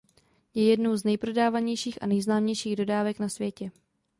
Je 0.53 0.69
jednou 0.69 0.95
z 0.97 1.03
nejprodávanějších 1.03 2.03
a 2.03 2.05
nejznámějších 2.05 2.75
dodávek 2.75 3.19
na 3.19 3.29
světě. 3.29 3.71